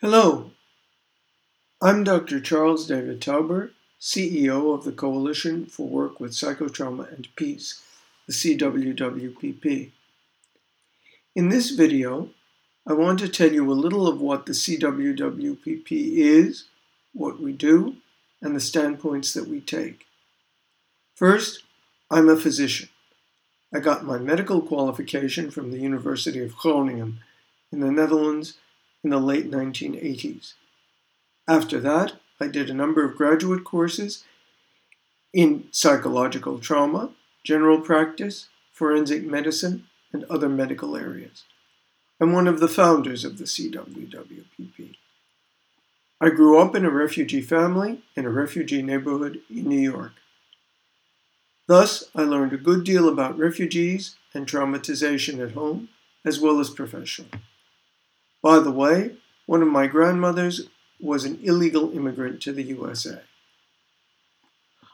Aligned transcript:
Hello, 0.00 0.52
I'm 1.82 2.04
Dr. 2.04 2.38
Charles 2.38 2.86
David 2.86 3.20
Tauber, 3.20 3.72
CEO 4.00 4.72
of 4.72 4.84
the 4.84 4.92
Coalition 4.92 5.66
for 5.66 5.88
Work 5.88 6.20
with 6.20 6.34
Psychotrauma 6.34 7.12
and 7.12 7.26
Peace, 7.34 7.82
the 8.28 8.32
CWWPP. 8.32 9.90
In 11.34 11.48
this 11.48 11.70
video, 11.70 12.28
I 12.86 12.92
want 12.92 13.18
to 13.18 13.28
tell 13.28 13.52
you 13.52 13.68
a 13.68 13.74
little 13.74 14.06
of 14.06 14.20
what 14.20 14.46
the 14.46 14.52
CWWPP 14.52 15.90
is, 15.90 16.66
what 17.12 17.40
we 17.40 17.52
do, 17.52 17.96
and 18.40 18.54
the 18.54 18.60
standpoints 18.60 19.32
that 19.32 19.48
we 19.48 19.60
take. 19.60 20.06
First, 21.16 21.64
I'm 22.08 22.28
a 22.28 22.36
physician. 22.36 22.88
I 23.74 23.80
got 23.80 24.04
my 24.04 24.18
medical 24.18 24.60
qualification 24.60 25.50
from 25.50 25.72
the 25.72 25.80
University 25.80 26.40
of 26.44 26.56
Groningen 26.56 27.18
in 27.72 27.80
the 27.80 27.90
Netherlands 27.90 28.58
in 29.02 29.10
the 29.10 29.18
late 29.18 29.50
1980s. 29.50 30.54
After 31.46 31.80
that, 31.80 32.14
I 32.40 32.48
did 32.48 32.70
a 32.70 32.74
number 32.74 33.04
of 33.04 33.16
graduate 33.16 33.64
courses 33.64 34.24
in 35.32 35.68
psychological 35.70 36.58
trauma, 36.58 37.10
general 37.44 37.80
practice, 37.80 38.48
forensic 38.72 39.24
medicine, 39.24 39.86
and 40.12 40.24
other 40.24 40.48
medical 40.48 40.96
areas. 40.96 41.44
I'm 42.20 42.32
one 42.32 42.48
of 42.48 42.60
the 42.60 42.68
founders 42.68 43.24
of 43.24 43.38
the 43.38 43.44
CWWPP. 43.44 44.96
I 46.20 46.30
grew 46.30 46.58
up 46.58 46.74
in 46.74 46.84
a 46.84 46.90
refugee 46.90 47.42
family 47.42 48.02
in 48.16 48.24
a 48.24 48.30
refugee 48.30 48.82
neighborhood 48.82 49.40
in 49.48 49.68
New 49.68 49.78
York. 49.78 50.12
Thus, 51.68 52.04
I 52.14 52.22
learned 52.22 52.52
a 52.52 52.56
good 52.56 52.82
deal 52.82 53.08
about 53.08 53.38
refugees 53.38 54.16
and 54.34 54.46
traumatization 54.46 55.38
at 55.38 55.52
home, 55.52 55.90
as 56.24 56.40
well 56.40 56.58
as 56.58 56.70
professionally. 56.70 57.30
By 58.42 58.60
the 58.60 58.70
way, 58.70 59.16
one 59.46 59.62
of 59.62 59.68
my 59.68 59.86
grandmothers 59.86 60.68
was 61.00 61.24
an 61.24 61.38
illegal 61.42 61.92
immigrant 61.92 62.40
to 62.42 62.52
the 62.52 62.62
USA. 62.64 63.22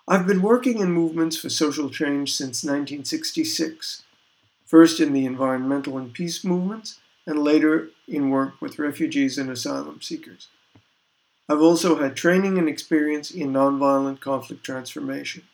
I've 0.07 0.27
been 0.27 0.43
working 0.43 0.81
in 0.81 0.93
movements 0.93 1.37
for 1.37 1.49
social 1.49 1.89
change 1.89 2.35
since 2.35 2.63
1966, 2.63 4.05
first 4.67 5.01
in 5.01 5.13
the 5.13 5.25
environmental 5.25 5.97
and 5.97 6.13
peace 6.13 6.45
movements, 6.45 7.01
and 7.27 7.39
later 7.39 7.89
in 8.07 8.29
work 8.29 8.61
with 8.61 8.79
refugees 8.79 9.39
and 9.39 9.51
asylum 9.51 10.03
seekers. 10.03 10.49
I've 11.49 11.61
also 11.61 11.97
had 11.97 12.17
training 12.17 12.59
and 12.59 12.69
experience 12.69 13.31
in 13.31 13.53
nonviolent 13.53 14.21
conflict 14.21 14.65
transformation. 14.65 15.45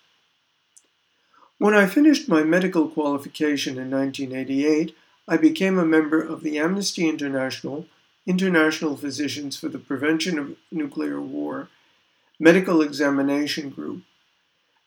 When 1.58 1.74
I 1.74 1.86
finished 1.86 2.28
my 2.28 2.42
medical 2.42 2.88
qualification 2.88 3.76
in 3.76 3.90
1988, 3.90 4.96
I 5.30 5.36
became 5.36 5.78
a 5.78 5.86
member 5.86 6.20
of 6.20 6.42
the 6.42 6.58
Amnesty 6.58 7.08
International 7.08 7.86
International 8.26 8.96
Physicians 8.96 9.56
for 9.56 9.68
the 9.68 9.78
Prevention 9.78 10.40
of 10.40 10.56
Nuclear 10.72 11.20
War 11.20 11.68
Medical 12.40 12.82
Examination 12.82 13.70
Group 13.70 14.02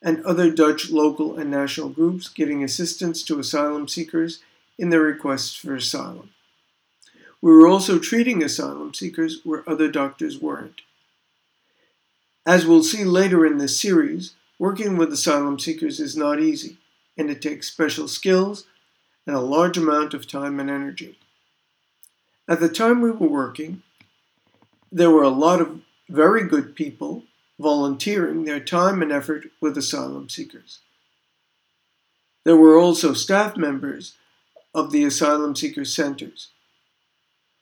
and 0.02 0.22
other 0.26 0.52
Dutch 0.52 0.90
local 0.90 1.38
and 1.38 1.50
national 1.50 1.88
groups 1.88 2.28
giving 2.28 2.62
assistance 2.62 3.24
to 3.24 3.40
asylum 3.40 3.88
seekers 3.88 4.40
in 4.78 4.90
their 4.90 5.00
requests 5.00 5.56
for 5.56 5.76
asylum. 5.76 6.32
We 7.42 7.54
were 7.54 7.68
also 7.68 7.98
treating 7.98 8.44
asylum 8.44 8.94
seekers 8.94 9.40
where 9.46 9.68
other 9.68 9.90
doctors 9.90 10.42
weren't. 10.42 10.82
As 12.46 12.66
we'll 12.66 12.84
see 12.84 13.06
later 13.06 13.46
in 13.46 13.60
this 13.60 13.80
series, 13.80 14.34
working 14.60 14.98
with 14.98 15.14
asylum 15.14 15.58
seekers 15.58 16.02
is 16.02 16.18
not 16.18 16.42
easy, 16.42 16.80
and 17.18 17.30
it 17.30 17.42
takes 17.42 17.72
special 17.72 18.10
skills 18.10 18.66
and 19.26 19.36
a 19.36 19.42
large 19.42 19.78
amount 19.78 20.14
of 20.14 20.28
time 20.28 20.60
and 20.60 20.70
energy. 20.70 21.18
At 22.48 22.60
the 22.60 22.70
time 22.70 23.02
we 23.02 23.12
were 23.12 23.28
working, 23.28 23.84
there 24.92 25.12
were 25.12 25.24
a 25.24 25.30
lot 25.30 25.62
of 25.62 25.82
very 26.10 26.48
good 26.48 26.76
people 26.76 27.24
volunteering 27.60 28.44
their 28.44 28.60
time 28.60 29.02
and 29.02 29.12
effort 29.12 29.46
with 29.62 29.78
asylum 29.78 30.30
seekers. 30.30 30.80
There 32.44 32.58
were 32.58 32.78
also 32.78 33.14
staff 33.14 33.56
members 33.56 34.18
of 34.76 34.92
the 34.92 35.04
asylum 35.06 35.56
seeker 35.56 35.86
centers. 35.86 36.50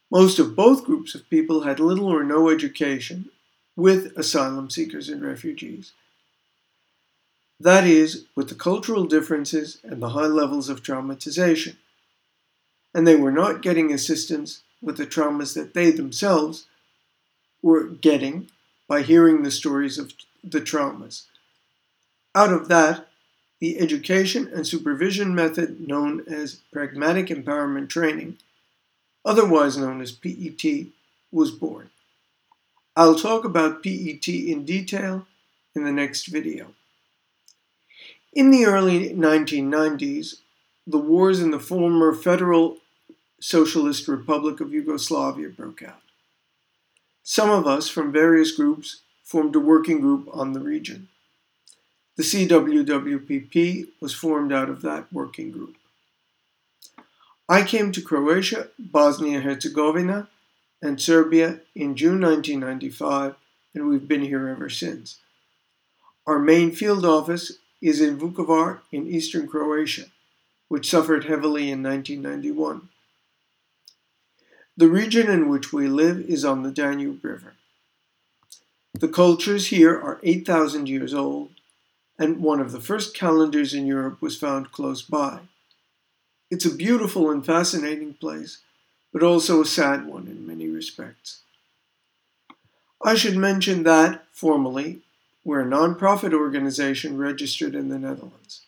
Most 0.09 0.39
of 0.39 0.55
both 0.55 0.83
groups 0.83 1.13
of 1.13 1.29
people 1.29 1.61
had 1.61 1.79
little 1.79 2.07
or 2.07 2.23
no 2.23 2.49
education 2.49 3.29
with 3.75 4.17
asylum 4.17 4.69
seekers 4.69 5.07
and 5.07 5.21
refugees. 5.21 5.93
That 7.63 7.85
is, 7.85 8.25
with 8.35 8.49
the 8.49 8.55
cultural 8.55 9.05
differences 9.05 9.77
and 9.83 10.01
the 10.01 10.09
high 10.09 10.25
levels 10.25 10.67
of 10.67 10.81
traumatization. 10.81 11.75
And 12.91 13.05
they 13.07 13.15
were 13.15 13.31
not 13.31 13.61
getting 13.61 13.93
assistance 13.93 14.63
with 14.81 14.97
the 14.97 15.05
traumas 15.05 15.53
that 15.53 15.75
they 15.75 15.91
themselves 15.91 16.65
were 17.61 17.83
getting 17.83 18.49
by 18.87 19.03
hearing 19.03 19.43
the 19.43 19.51
stories 19.51 19.99
of 19.99 20.11
the 20.43 20.59
traumas. 20.59 21.25
Out 22.33 22.51
of 22.51 22.67
that, 22.69 23.07
the 23.59 23.77
education 23.77 24.49
and 24.51 24.65
supervision 24.65 25.35
method 25.35 25.87
known 25.87 26.23
as 26.27 26.61
pragmatic 26.73 27.27
empowerment 27.27 27.89
training, 27.89 28.39
otherwise 29.23 29.77
known 29.77 30.01
as 30.01 30.11
PET, 30.11 30.87
was 31.31 31.51
born. 31.51 31.91
I'll 32.95 33.13
talk 33.13 33.45
about 33.45 33.83
PET 33.83 34.27
in 34.27 34.65
detail 34.65 35.27
in 35.75 35.83
the 35.83 35.91
next 35.91 36.25
video. 36.25 36.73
In 38.33 38.49
the 38.49 38.65
early 38.65 39.09
1990s, 39.09 40.35
the 40.87 40.97
wars 40.97 41.41
in 41.41 41.51
the 41.51 41.59
former 41.59 42.13
Federal 42.13 42.77
Socialist 43.41 44.07
Republic 44.07 44.61
of 44.61 44.73
Yugoslavia 44.73 45.49
broke 45.49 45.83
out. 45.83 46.01
Some 47.23 47.49
of 47.49 47.67
us 47.67 47.89
from 47.89 48.11
various 48.11 48.51
groups 48.51 49.01
formed 49.23 49.55
a 49.55 49.59
working 49.59 49.99
group 49.99 50.29
on 50.31 50.53
the 50.53 50.61
region. 50.61 51.09
The 52.15 52.23
CWWPP 52.23 53.89
was 53.99 54.13
formed 54.13 54.53
out 54.53 54.69
of 54.69 54.81
that 54.81 55.11
working 55.11 55.51
group. 55.51 55.75
I 57.49 57.63
came 57.63 57.91
to 57.91 58.01
Croatia, 58.01 58.69
Bosnia 58.79 59.41
Herzegovina, 59.41 60.29
and 60.81 61.01
Serbia 61.01 61.59
in 61.75 61.97
June 61.97 62.21
1995, 62.21 63.35
and 63.73 63.89
we've 63.89 64.07
been 64.07 64.21
here 64.21 64.47
ever 64.47 64.69
since. 64.69 65.17
Our 66.25 66.39
main 66.39 66.71
field 66.71 67.05
office 67.05 67.57
is 67.81 67.99
in 67.99 68.17
Vukovar 68.17 68.81
in 68.91 69.07
eastern 69.07 69.47
Croatia, 69.47 70.05
which 70.67 70.89
suffered 70.89 71.25
heavily 71.25 71.71
in 71.71 71.81
1991. 71.83 72.89
The 74.77 74.87
region 74.87 75.29
in 75.29 75.49
which 75.49 75.73
we 75.73 75.87
live 75.87 76.19
is 76.19 76.45
on 76.45 76.63
the 76.63 76.71
Danube 76.71 77.23
River. 77.23 77.55
The 78.93 79.07
cultures 79.07 79.67
here 79.67 79.93
are 79.93 80.19
8,000 80.23 80.87
years 80.87 81.13
old, 81.13 81.49
and 82.17 82.41
one 82.41 82.59
of 82.59 82.71
the 82.71 82.79
first 82.79 83.15
calendars 83.15 83.73
in 83.73 83.85
Europe 83.85 84.21
was 84.21 84.37
found 84.37 84.71
close 84.71 85.01
by. 85.01 85.39
It's 86.49 86.65
a 86.65 86.75
beautiful 86.75 87.31
and 87.31 87.45
fascinating 87.45 88.13
place, 88.13 88.59
but 89.11 89.23
also 89.23 89.61
a 89.61 89.65
sad 89.65 90.05
one 90.05 90.27
in 90.27 90.45
many 90.45 90.67
respects. 90.67 91.41
I 93.03 93.15
should 93.15 93.37
mention 93.37 93.83
that, 93.83 94.25
formally, 94.31 95.01
we're 95.43 95.61
a 95.61 95.65
non-profit 95.65 96.33
organization 96.33 97.17
registered 97.17 97.75
in 97.75 97.89
the 97.89 97.97
Netherlands. 97.97 98.65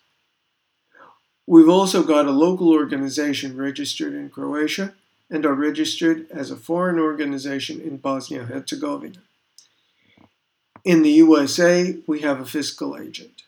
We've 1.45 1.69
also 1.69 2.03
got 2.03 2.25
a 2.25 2.31
local 2.31 2.69
organization 2.69 3.57
registered 3.57 4.13
in 4.13 4.29
Croatia 4.29 4.93
and 5.29 5.45
are 5.45 5.53
registered 5.53 6.29
as 6.31 6.51
a 6.51 6.55
foreign 6.55 6.99
organization 6.99 7.81
in 7.81 7.97
Bosnia 7.97 8.43
Herzegovina. 8.43 9.19
In 10.83 11.01
the 11.01 11.11
USA, 11.11 11.97
we 12.07 12.21
have 12.21 12.39
a 12.39 12.45
fiscal 12.45 12.97
agent. 12.97 13.43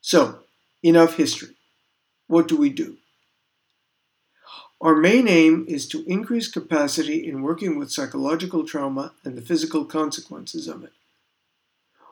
So, 0.00 0.40
enough 0.82 1.16
history. 1.16 1.54
What 2.26 2.48
do 2.48 2.56
we 2.56 2.70
do? 2.70 2.96
Our 4.80 4.96
main 4.96 5.28
aim 5.28 5.64
is 5.68 5.86
to 5.88 6.04
increase 6.04 6.48
capacity 6.48 7.26
in 7.26 7.42
working 7.42 7.78
with 7.78 7.92
psychological 7.92 8.66
trauma 8.66 9.12
and 9.24 9.36
the 9.36 9.42
physical 9.42 9.84
consequences 9.84 10.68
of 10.68 10.84
it. 10.84 10.92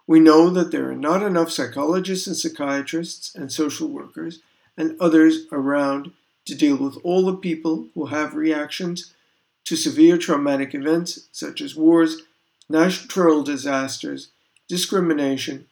We 0.06 0.20
know 0.20 0.50
that 0.50 0.70
there 0.70 0.90
are 0.90 0.96
not 0.96 1.22
enough 1.22 1.50
psychologists 1.50 2.26
and 2.26 2.36
psychiatrists 2.36 3.34
and 3.34 3.52
social 3.52 3.88
workers 3.88 4.40
and 4.76 5.00
others 5.00 5.46
around 5.52 6.12
to 6.46 6.54
deal 6.54 6.76
with 6.76 6.96
all 7.04 7.24
the 7.24 7.36
people 7.36 7.86
who 7.94 8.06
have 8.06 8.34
reactions 8.34 9.14
to 9.64 9.76
severe 9.76 10.18
traumatic 10.18 10.74
events 10.74 11.28
such 11.30 11.60
as 11.60 11.76
wars, 11.76 12.22
natural 12.68 13.42
disasters, 13.42 14.30
discrimination, 14.68 15.66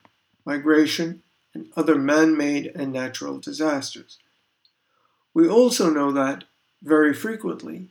migration, 0.45 1.23
and 1.55 1.67
other 1.77 1.97
man 1.97 2.37
made 2.37 2.71
and 2.75 2.93
natural 2.93 3.39
disasters. 3.39 4.19
We 5.35 5.49
also 5.49 5.91
know 5.91 6.13
that, 6.13 6.45
very 6.83 7.13
frequently, 7.13 7.89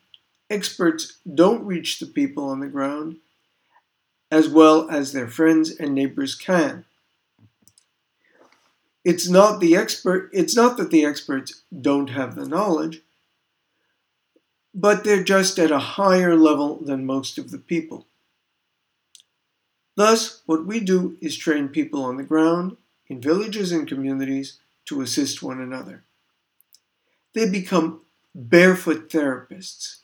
experts 0.50 1.18
don't 1.34 1.66
reach 1.66 2.00
the 2.00 2.06
people 2.06 2.46
on 2.46 2.60
the 2.60 2.68
ground 2.68 3.18
as 4.32 4.48
well 4.48 4.90
as 4.90 5.12
their 5.12 5.28
friends 5.28 5.72
and 5.72 5.94
neighbors 5.94 6.36
can 6.36 6.86
it's 9.04 9.30
not 9.30 9.60
the 9.60 9.76
expert 9.76 10.30
it's 10.34 10.56
not 10.56 10.78
that 10.78 10.92
the 10.92 11.06
experts 11.06 11.62
don't 11.82 12.10
have 12.10 12.36
the 12.36 12.48
knowledge 12.48 13.02
but 14.74 15.04
they're 15.04 15.24
just 15.24 15.58
at 15.60 15.72
a 15.72 15.80
higher 15.80 16.36
level 16.36 16.78
than 16.78 17.06
most 17.06 17.38
of 17.38 17.52
the 17.52 17.58
people. 17.58 18.06
Thus, 19.96 20.42
what 20.46 20.66
we 20.66 20.80
do 20.80 21.18
is 21.22 21.36
train 21.36 21.68
people 21.68 22.04
on 22.04 22.18
the 22.18 22.24
ground, 22.24 22.78
in 23.08 23.20
villages 23.20 23.72
and 23.72 23.88
communities, 23.88 24.60
to 24.86 25.02
assist 25.02 25.44
one 25.44 25.60
another. 25.60 26.04
They 27.34 27.50
become 27.50 28.02
barefoot 28.34 29.10
therapists, 29.10 29.98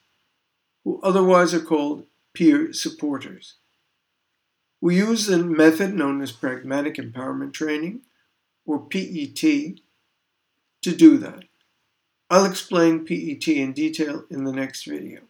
who 0.84 1.00
otherwise 1.02 1.54
are 1.54 1.62
called 1.62 2.06
peer 2.34 2.74
supporters. 2.74 3.54
We 4.82 4.98
use 4.98 5.30
a 5.30 5.38
method 5.38 5.94
known 5.94 6.22
as 6.22 6.32
pragmatic 6.32 6.96
empowerment 6.96 7.54
training, 7.54 8.02
or 8.66 8.80
PET, 8.80 9.42
to 9.42 10.96
do 10.96 11.18
that. 11.18 11.46
I'll 12.30 12.46
explain 12.46 13.06
PET 13.06 13.48
in 13.48 13.74
detail 13.74 14.26
in 14.30 14.44
the 14.44 14.52
next 14.52 14.86
video. 14.86 15.22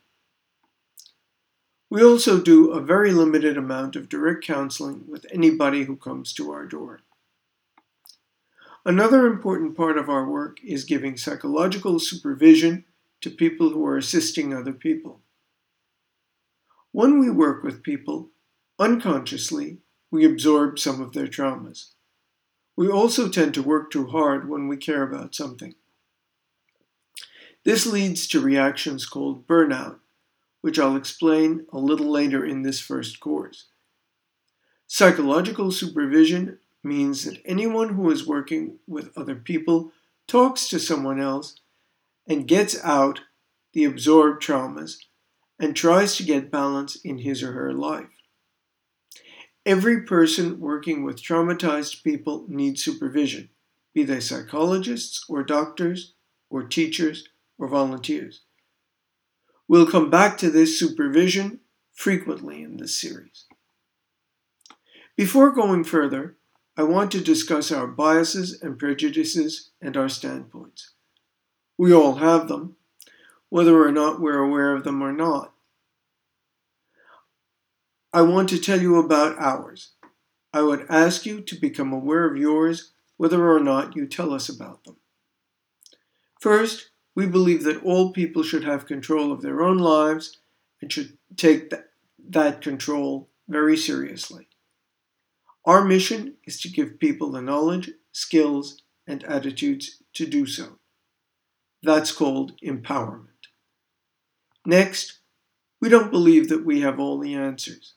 We 1.89 2.03
also 2.03 2.41
do 2.41 2.71
a 2.71 2.81
very 2.81 3.11
limited 3.11 3.57
amount 3.57 3.95
of 3.95 4.09
direct 4.09 4.45
counseling 4.45 5.03
with 5.07 5.25
anybody 5.31 5.83
who 5.83 5.95
comes 5.95 6.33
to 6.33 6.51
our 6.51 6.65
door. 6.65 7.01
Another 8.85 9.27
important 9.27 9.75
part 9.75 9.97
of 9.97 10.09
our 10.09 10.29
work 10.29 10.59
is 10.63 10.83
giving 10.83 11.17
psychological 11.17 11.99
supervision 11.99 12.85
to 13.21 13.29
people 13.29 13.69
who 13.69 13.85
are 13.85 13.97
assisting 13.97 14.53
other 14.53 14.73
people. 14.73 15.21
When 16.91 17.19
we 17.19 17.29
work 17.29 17.63
with 17.63 17.83
people, 17.83 18.29
unconsciously, 18.79 19.79
we 20.11 20.25
absorb 20.25 20.79
some 20.79 21.01
of 21.01 21.13
their 21.13 21.27
traumas. 21.27 21.91
We 22.75 22.89
also 22.89 23.29
tend 23.29 23.53
to 23.53 23.63
work 23.63 23.91
too 23.91 24.07
hard 24.07 24.49
when 24.49 24.67
we 24.67 24.77
care 24.77 25.03
about 25.03 25.35
something. 25.35 25.75
This 27.63 27.85
leads 27.85 28.27
to 28.27 28.39
reactions 28.39 29.05
called 29.05 29.47
burnout, 29.47 29.99
which 30.61 30.77
I'll 30.77 30.95
explain 30.95 31.65
a 31.71 31.79
little 31.79 32.11
later 32.11 32.45
in 32.45 32.61
this 32.61 32.79
first 32.79 33.19
course. 33.19 33.65
Psychological 34.87 35.71
supervision 35.71 36.59
means 36.83 37.25
that 37.25 37.41
anyone 37.43 37.95
who 37.95 38.11
is 38.11 38.27
working 38.27 38.77
with 38.87 39.17
other 39.17 39.35
people 39.35 39.91
talks 40.27 40.67
to 40.69 40.79
someone 40.79 41.19
else 41.19 41.59
and 42.27 42.47
gets 42.47 42.83
out 42.83 43.21
the 43.73 43.83
absorbed 43.83 44.43
traumas 44.43 44.97
and 45.59 45.75
tries 45.75 46.15
to 46.15 46.23
get 46.23 46.51
balance 46.51 46.95
in 46.97 47.19
his 47.19 47.41
or 47.41 47.53
her 47.53 47.73
life. 47.73 48.14
Every 49.65 50.03
person 50.03 50.59
working 50.59 51.03
with 51.03 51.23
traumatized 51.23 52.03
people 52.03 52.45
needs 52.47 52.83
supervision, 52.83 53.49
be 53.95 54.03
they 54.03 54.19
psychologists 54.19 55.25
or 55.27 55.41
doctors 55.41 56.13
or 56.51 56.63
teachers 56.63 57.29
or 57.57 57.67
volunteers. 57.67 58.41
We'll 59.67 59.89
come 59.89 60.11
back 60.11 60.37
to 60.37 60.51
this 60.51 60.77
supervision 60.77 61.61
frequently 61.93 62.61
in 62.61 62.77
this 62.77 62.95
series. 63.01 63.45
Before 65.15 65.49
going 65.49 65.83
further, 65.83 66.35
I 66.77 66.83
want 66.83 67.11
to 67.13 67.21
discuss 67.21 67.71
our 67.71 67.87
biases 67.87 68.61
and 68.61 68.77
prejudices 68.77 69.71
and 69.81 69.97
our 69.97 70.09
standpoints. 70.09 70.91
We 71.75 71.91
all 71.91 72.15
have 72.15 72.47
them, 72.47 72.75
whether 73.49 73.81
or 73.83 73.91
not 73.91 74.21
we're 74.21 74.43
aware 74.43 74.75
of 74.75 74.83
them 74.83 75.01
or 75.01 75.11
not. 75.11 75.54
I 78.15 78.21
want 78.21 78.47
to 78.47 78.57
tell 78.57 78.81
you 78.81 78.95
about 78.95 79.37
ours. 79.39 79.89
I 80.53 80.61
would 80.61 80.85
ask 80.87 81.25
you 81.25 81.41
to 81.41 81.59
become 81.59 81.91
aware 81.91 82.23
of 82.23 82.37
yours, 82.37 82.93
whether 83.17 83.51
or 83.51 83.59
not 83.59 83.97
you 83.97 84.07
tell 84.07 84.33
us 84.33 84.47
about 84.47 84.85
them. 84.85 84.95
First, 86.39 86.91
we 87.13 87.25
believe 87.25 87.65
that 87.65 87.83
all 87.83 88.13
people 88.13 88.41
should 88.41 88.63
have 88.63 88.85
control 88.85 89.33
of 89.33 89.41
their 89.41 89.61
own 89.61 89.79
lives 89.79 90.37
and 90.81 90.89
should 90.89 91.17
take 91.35 91.71
that, 91.71 91.89
that 92.29 92.61
control 92.61 93.27
very 93.49 93.75
seriously. 93.75 94.47
Our 95.65 95.83
mission 95.83 96.35
is 96.45 96.61
to 96.61 96.69
give 96.69 96.99
people 96.99 97.31
the 97.31 97.41
knowledge, 97.41 97.91
skills, 98.13 98.81
and 99.05 99.25
attitudes 99.25 100.01
to 100.13 100.25
do 100.25 100.45
so. 100.45 100.79
That's 101.83 102.13
called 102.13 102.53
empowerment. 102.61 103.49
Next, 104.65 105.19
we 105.81 105.89
don't 105.89 106.11
believe 106.11 106.47
that 106.47 106.65
we 106.65 106.79
have 106.79 106.97
all 106.97 107.19
the 107.19 107.33
answers. 107.33 107.94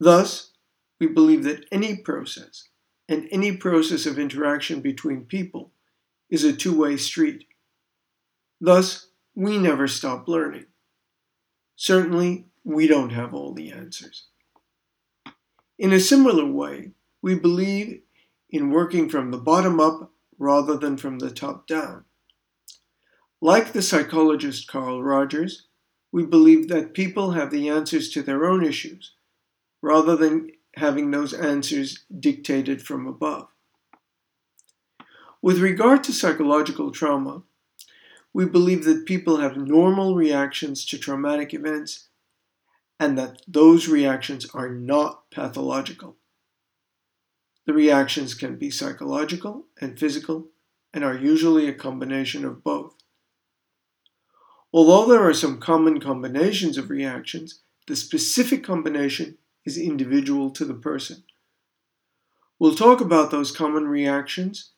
Thus, 0.00 0.52
we 1.00 1.06
believe 1.06 1.44
that 1.44 1.64
any 1.72 1.96
process 1.96 2.68
and 3.08 3.28
any 3.32 3.56
process 3.56 4.06
of 4.06 4.18
interaction 4.18 4.80
between 4.80 5.24
people 5.24 5.72
is 6.30 6.44
a 6.44 6.52
two 6.52 6.78
way 6.78 6.96
street. 6.96 7.46
Thus, 8.60 9.08
we 9.34 9.58
never 9.58 9.88
stop 9.88 10.28
learning. 10.28 10.66
Certainly, 11.76 12.46
we 12.64 12.86
don't 12.86 13.10
have 13.10 13.32
all 13.32 13.54
the 13.54 13.70
answers. 13.70 14.26
In 15.78 15.92
a 15.92 16.00
similar 16.00 16.44
way, 16.44 16.90
we 17.22 17.34
believe 17.34 18.02
in 18.50 18.70
working 18.70 19.08
from 19.08 19.30
the 19.30 19.38
bottom 19.38 19.78
up 19.80 20.12
rather 20.38 20.76
than 20.76 20.96
from 20.96 21.18
the 21.18 21.30
top 21.30 21.66
down. 21.66 22.04
Like 23.40 23.72
the 23.72 23.82
psychologist 23.82 24.66
Carl 24.66 25.02
Rogers, 25.02 25.66
we 26.10 26.24
believe 26.24 26.68
that 26.68 26.94
people 26.94 27.32
have 27.32 27.50
the 27.50 27.68
answers 27.68 28.10
to 28.10 28.22
their 28.22 28.44
own 28.46 28.64
issues 28.64 29.12
rather 29.82 30.16
than 30.16 30.50
having 30.76 31.10
those 31.10 31.32
answers 31.32 32.04
dictated 32.18 32.82
from 32.82 33.06
above. 33.06 33.48
With 35.40 35.60
regard 35.60 36.02
to 36.04 36.12
psychological 36.12 36.90
trauma, 36.90 37.42
we 38.32 38.44
believe 38.44 38.84
that 38.84 39.06
people 39.06 39.38
have 39.38 39.56
normal 39.56 40.14
reactions 40.14 40.84
to 40.86 40.98
traumatic 40.98 41.54
events 41.54 42.08
and 43.00 43.16
that 43.16 43.42
those 43.46 43.88
reactions 43.88 44.46
are 44.52 44.68
not 44.68 45.30
pathological. 45.30 46.16
The 47.66 47.72
reactions 47.72 48.34
can 48.34 48.56
be 48.56 48.70
psychological 48.70 49.66
and 49.80 49.98
physical 49.98 50.48
and 50.92 51.04
are 51.04 51.16
usually 51.16 51.68
a 51.68 51.74
combination 51.74 52.44
of 52.44 52.64
both. 52.64 52.94
Although 54.72 55.10
there 55.10 55.22
are 55.22 55.34
some 55.34 55.60
common 55.60 56.00
combinations 56.00 56.76
of 56.76 56.90
reactions, 56.90 57.60
the 57.86 57.96
specific 57.96 58.64
combination 58.64 59.38
is 59.68 59.76
individual 59.76 60.48
to 60.50 60.64
the 60.64 60.74
person. 60.74 61.22
We'll 62.58 62.74
talk 62.74 63.02
about 63.02 63.30
those 63.30 63.52
common 63.52 63.86
reactions 63.86 64.72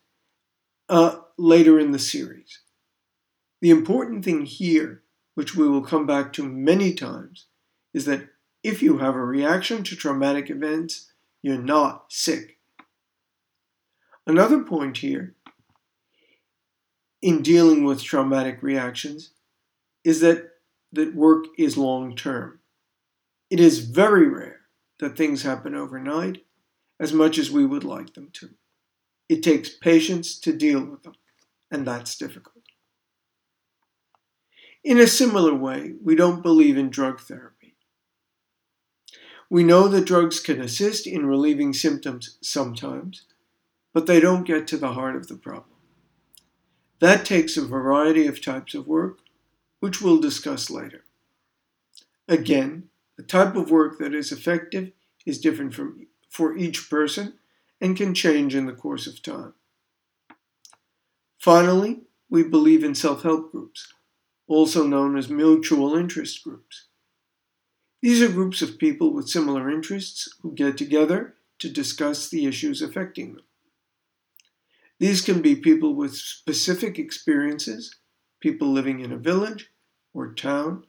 uh, 0.89 1.19
later 1.39 1.79
in 1.79 1.93
the 1.93 1.99
series. 1.99 2.61
The 3.61 3.71
important 3.71 4.25
thing 4.25 4.45
here, 4.47 5.03
which 5.37 5.55
we 5.55 5.69
will 5.69 5.83
come 5.83 6.07
back 6.07 6.33
to 6.35 6.43
many 6.43 6.93
times, 6.93 7.47
is 7.95 8.05
that 8.07 8.29
if 8.65 8.83
you 8.83 8.99
have 8.99 9.15
a 9.15 9.25
reaction 9.25 9.85
to 9.85 9.95
traumatic 9.95 10.51
events, 10.51 11.13
you're 11.41 11.63
not 11.63 12.07
sick. 12.09 12.59
Another 14.27 14.65
point 14.65 14.99
here 14.99 15.37
in 17.23 17.43
dealing 17.43 17.85
with 17.85 18.03
traumatic 18.03 18.61
reactions 18.61 19.31
is 20.03 20.21
that, 20.21 20.51
that 20.93 21.15
work 21.15 21.45
is 21.57 21.79
long 21.79 22.17
term. 22.17 22.59
It 23.51 23.61
is 23.61 23.81
very 23.81 24.29
rare 24.29 24.60
that 25.01 25.17
things 25.17 25.43
happen 25.43 25.75
overnight 25.75 26.45
as 27.01 27.13
much 27.13 27.39
as 27.39 27.51
we 27.51 27.67
would 27.67 27.85
like 27.85 28.15
them 28.15 28.29
to. 28.35 28.51
It 29.29 29.43
takes 29.43 29.71
patience 29.71 30.39
to 30.41 30.53
deal 30.53 30.85
with 30.85 31.03
them, 31.03 31.15
and 31.71 31.87
that's 31.87 32.17
difficult. 32.17 32.65
In 34.85 34.99
a 34.99 35.07
similar 35.07 35.55
way, 35.55 35.95
we 36.03 36.15
don't 36.15 36.43
believe 36.43 36.77
in 36.77 36.91
drug 36.91 37.21
therapy. 37.21 37.75
We 39.49 39.65
know 39.65 39.89
that 39.89 40.07
drugs 40.07 40.39
can 40.39 40.61
assist 40.61 41.07
in 41.07 41.27
relieving 41.27 41.73
symptoms 41.73 42.39
sometimes, 42.41 43.25
but 43.93 44.07
they 44.07 44.21
don't 44.21 44.47
get 44.47 44.67
to 44.69 44.77
the 44.77 44.93
heart 44.93 45.17
of 45.17 45.27
the 45.27 45.37
problem. 45.37 45.65
That 47.01 47.25
takes 47.25 47.57
a 47.57 47.67
variety 47.67 48.27
of 48.27 48.43
types 48.43 48.75
of 48.75 48.87
work, 48.87 49.19
which 49.81 50.01
we'll 50.01 50.21
discuss 50.21 50.71
later. 50.71 51.05
Again, 52.29 52.90
the 53.21 53.27
type 53.27 53.55
of 53.55 53.71
work 53.71 53.99
that 53.99 54.15
is 54.15 54.33
effective 54.33 54.93
is 55.27 55.43
different 55.43 55.75
from, 55.75 56.07
for 56.31 56.57
each 56.57 56.89
person 56.89 57.35
and 57.79 57.95
can 57.95 58.15
change 58.15 58.55
in 58.55 58.65
the 58.65 58.73
course 58.73 59.07
of 59.07 59.21
time. 59.21 59.53
Finally, 61.39 62.01
we 62.31 62.43
believe 62.43 62.83
in 62.83 62.95
self 62.95 63.23
help 63.23 63.53
groups 63.53 63.93
also 64.47 64.87
known 64.87 65.19
as 65.19 65.29
mutual 65.29 65.95
interest 65.95 66.43
groups. 66.43 66.87
These 68.01 68.23
are 68.23 68.29
groups 68.29 68.63
of 68.63 68.79
people 68.79 69.13
with 69.13 69.29
similar 69.29 69.71
interests 69.71 70.35
who 70.41 70.55
get 70.55 70.79
together 70.79 71.35
to 71.59 71.69
discuss 71.69 72.31
the 72.31 72.47
issues 72.47 72.81
affecting 72.81 73.35
them. 73.35 73.45
These 74.99 75.21
can 75.21 75.43
be 75.43 75.57
people 75.57 75.95
with 75.95 76.17
specific 76.17 76.99
experiences, 76.99 77.97
people 78.41 78.69
living 78.69 79.01
in 79.01 79.13
a 79.13 79.19
village 79.19 79.71
or 80.15 80.33
town, 80.33 80.87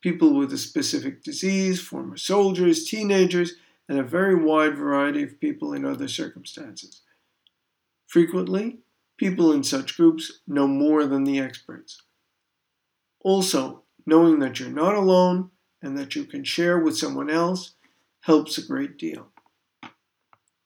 people 0.00 0.34
with 0.34 0.52
a 0.52 0.58
specific 0.58 1.22
disease, 1.22 1.80
former 1.80 2.16
soldiers, 2.16 2.84
teenagers, 2.84 3.54
and 3.88 3.98
a 3.98 4.04
very 4.04 4.34
wide 4.34 4.76
variety 4.76 5.22
of 5.22 5.40
people 5.40 5.72
in 5.72 5.84
other 5.84 6.08
circumstances. 6.08 7.02
Frequently, 8.06 8.78
people 9.16 9.52
in 9.52 9.62
such 9.62 9.96
groups 9.96 10.40
know 10.46 10.66
more 10.66 11.04
than 11.06 11.24
the 11.24 11.38
experts. 11.38 12.02
Also, 13.20 13.82
knowing 14.06 14.38
that 14.38 14.58
you're 14.58 14.70
not 14.70 14.94
alone 14.94 15.50
and 15.82 15.96
that 15.98 16.16
you 16.16 16.24
can 16.24 16.44
share 16.44 16.78
with 16.78 16.96
someone 16.96 17.30
else 17.30 17.74
helps 18.20 18.58
a 18.58 18.66
great 18.66 18.96
deal. 18.96 19.28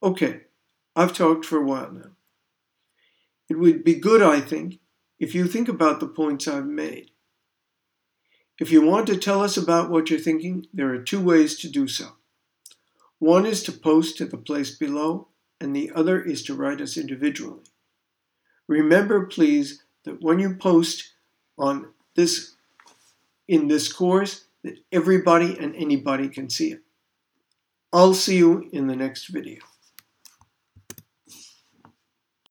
Okay, 0.02 0.42
I've 0.94 1.12
talked 1.12 1.44
for 1.44 1.58
a 1.58 1.64
while 1.64 1.90
now. 1.90 2.10
It 3.48 3.58
would 3.58 3.84
be 3.84 3.94
good, 3.94 4.22
I 4.22 4.40
think, 4.40 4.80
if 5.18 5.34
you 5.34 5.46
think 5.46 5.68
about 5.68 6.00
the 6.00 6.06
points 6.06 6.46
I've 6.46 6.66
made. 6.66 7.10
If 8.60 8.70
you 8.70 8.82
want 8.82 9.08
to 9.08 9.16
tell 9.16 9.42
us 9.42 9.56
about 9.56 9.90
what 9.90 10.10
you're 10.10 10.18
thinking, 10.18 10.66
there 10.72 10.92
are 10.94 11.02
two 11.02 11.20
ways 11.20 11.58
to 11.58 11.68
do 11.68 11.88
so. 11.88 12.12
One 13.18 13.46
is 13.46 13.62
to 13.64 13.72
post 13.72 14.16
to 14.18 14.26
the 14.26 14.36
place 14.36 14.70
below, 14.70 15.28
and 15.60 15.74
the 15.74 15.90
other 15.94 16.22
is 16.22 16.42
to 16.44 16.54
write 16.54 16.80
us 16.80 16.96
individually. 16.96 17.62
Remember, 18.68 19.26
please, 19.26 19.82
that 20.04 20.22
when 20.22 20.38
you 20.38 20.54
post 20.54 21.12
on 21.58 21.88
this 22.14 22.54
in 23.48 23.68
this 23.68 23.92
course, 23.92 24.44
that 24.62 24.78
everybody 24.90 25.58
and 25.58 25.74
anybody 25.76 26.28
can 26.28 26.48
see 26.48 26.72
it. 26.72 26.80
I'll 27.92 28.14
see 28.14 28.38
you 28.38 28.68
in 28.72 28.86
the 28.86 28.96
next 28.96 29.28
video. 29.28 29.60